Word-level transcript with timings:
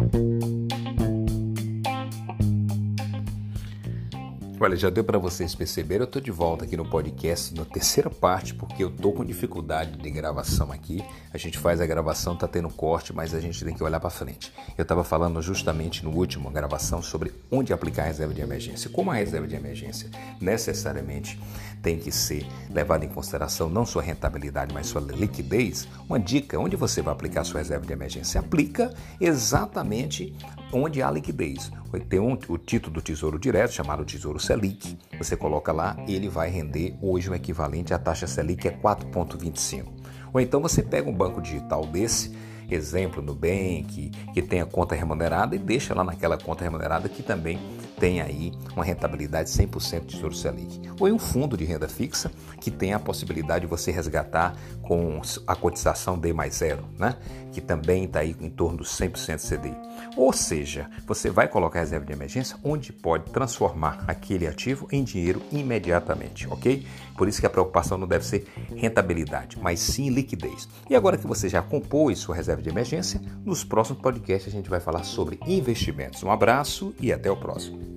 Bye. 0.00 0.39
Olha, 4.62 4.76
já 4.76 4.90
deu 4.90 5.02
para 5.02 5.16
vocês 5.16 5.54
perceberem, 5.54 6.02
eu 6.02 6.04
estou 6.04 6.20
de 6.20 6.30
volta 6.30 6.66
aqui 6.66 6.76
no 6.76 6.84
podcast 6.84 7.54
na 7.54 7.64
terceira 7.64 8.10
parte, 8.10 8.52
porque 8.54 8.84
eu 8.84 8.90
estou 8.90 9.10
com 9.10 9.24
dificuldade 9.24 9.96
de 9.96 10.10
gravação 10.10 10.70
aqui. 10.70 11.02
A 11.32 11.38
gente 11.38 11.56
faz 11.56 11.80
a 11.80 11.86
gravação, 11.86 12.36
tá 12.36 12.46
tendo 12.46 12.68
corte, 12.68 13.10
mas 13.10 13.32
a 13.32 13.40
gente 13.40 13.64
tem 13.64 13.74
que 13.74 13.82
olhar 13.82 13.98
para 13.98 14.10
frente. 14.10 14.52
Eu 14.76 14.82
estava 14.82 15.02
falando 15.02 15.40
justamente 15.40 16.04
no 16.04 16.10
último 16.10 16.50
gravação 16.50 17.00
sobre 17.00 17.32
onde 17.50 17.72
aplicar 17.72 18.02
a 18.02 18.06
reserva 18.08 18.34
de 18.34 18.42
emergência. 18.42 18.90
Como 18.90 19.10
a 19.10 19.14
reserva 19.14 19.48
de 19.48 19.56
emergência 19.56 20.10
necessariamente 20.38 21.40
tem 21.82 21.98
que 21.98 22.12
ser 22.12 22.46
levada 22.68 23.02
em 23.02 23.08
consideração 23.08 23.70
não 23.70 23.86
sua 23.86 24.02
rentabilidade, 24.02 24.74
mas 24.74 24.88
sua 24.88 25.00
liquidez. 25.00 25.88
Uma 26.06 26.20
dica, 26.20 26.58
onde 26.58 26.76
você 26.76 27.00
vai 27.00 27.14
aplicar 27.14 27.40
a 27.40 27.44
sua 27.44 27.60
reserva 27.60 27.86
de 27.86 27.94
emergência? 27.94 28.38
Aplica 28.38 28.92
exatamente 29.18 30.36
onde 30.72 31.02
há 31.02 31.10
liquidez. 31.10 31.70
Tem 32.08 32.20
um, 32.20 32.38
o 32.48 32.58
título 32.58 32.94
do 32.94 33.02
Tesouro 33.02 33.38
Direto, 33.38 33.72
chamado 33.72 34.04
Tesouro 34.04 34.38
Selic. 34.38 34.96
Você 35.18 35.36
coloca 35.36 35.72
lá, 35.72 35.96
ele 36.06 36.28
vai 36.28 36.48
render 36.48 36.96
hoje 37.02 37.28
o 37.28 37.34
equivalente 37.34 37.92
à 37.92 37.98
taxa 37.98 38.26
Selic 38.26 38.68
é 38.68 38.70
4,25. 38.70 39.86
Ou 40.32 40.40
então 40.40 40.60
você 40.60 40.82
pega 40.82 41.10
um 41.10 41.14
banco 41.14 41.40
digital 41.40 41.84
desse, 41.84 42.36
exemplo 42.70 43.20
no 43.20 43.34
Bank, 43.34 44.10
que 44.32 44.42
tem 44.42 44.60
a 44.60 44.66
conta 44.66 44.94
remunerada 44.94 45.56
e 45.56 45.58
deixa 45.58 45.94
lá 45.94 46.04
naquela 46.04 46.38
conta 46.38 46.62
remunerada 46.62 47.08
que 47.08 47.22
também 47.22 47.58
tem 48.00 48.22
aí 48.22 48.50
uma 48.74 48.82
rentabilidade 48.82 49.50
100% 49.50 50.06
de 50.06 50.14
Tesouro 50.16 50.34
Selic. 50.34 50.80
Ou 50.98 51.06
em 51.06 51.12
um 51.12 51.18
fundo 51.18 51.56
de 51.56 51.64
renda 51.64 51.86
fixa 51.86 52.32
que 52.58 52.70
tem 52.70 52.94
a 52.94 52.98
possibilidade 52.98 53.66
de 53.66 53.70
você 53.70 53.92
resgatar 53.92 54.56
com 54.82 55.20
a 55.46 55.54
cotização 55.54 56.18
D 56.18 56.32
mais 56.32 56.56
zero, 56.56 56.82
né? 56.98 57.16
que 57.52 57.60
também 57.60 58.04
está 58.04 58.20
aí 58.20 58.34
em 58.40 58.48
torno 58.48 58.78
dos 58.78 58.88
100% 58.98 59.38
CDI. 59.38 59.76
Ou 60.16 60.32
seja, 60.32 60.88
você 61.06 61.30
vai 61.30 61.46
colocar 61.48 61.80
reserva 61.80 62.06
de 62.06 62.12
emergência 62.12 62.56
onde 62.64 62.92
pode 62.92 63.30
transformar 63.30 64.04
aquele 64.06 64.46
ativo 64.46 64.88
em 64.90 65.04
dinheiro 65.04 65.42
imediatamente, 65.52 66.48
ok? 66.48 66.86
Por 67.16 67.28
isso 67.28 67.40
que 67.40 67.46
a 67.46 67.50
preocupação 67.50 67.98
não 67.98 68.06
deve 68.06 68.24
ser 68.24 68.46
rentabilidade, 68.74 69.58
mas 69.60 69.80
sim 69.80 70.08
liquidez. 70.08 70.68
E 70.88 70.94
agora 70.94 71.18
que 71.18 71.26
você 71.26 71.48
já 71.48 71.60
compôs 71.60 72.18
sua 72.18 72.34
reserva 72.34 72.62
de 72.62 72.68
emergência, 72.68 73.20
nos 73.44 73.62
próximos 73.64 74.00
podcasts 74.00 74.52
a 74.52 74.56
gente 74.56 74.70
vai 74.70 74.80
falar 74.80 75.04
sobre 75.04 75.38
investimentos. 75.46 76.22
Um 76.22 76.30
abraço 76.30 76.94
e 77.00 77.12
até 77.12 77.30
o 77.30 77.36
próximo. 77.36 77.89